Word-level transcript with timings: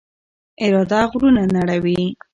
اراده 0.63 1.01
غرونه 1.11 1.43
نړوي. 1.55 2.01